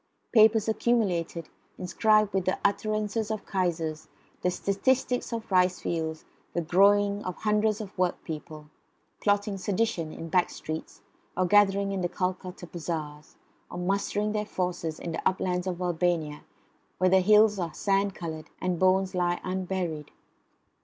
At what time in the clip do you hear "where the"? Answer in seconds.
16.97-17.19